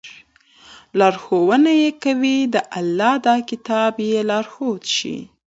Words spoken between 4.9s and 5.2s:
شي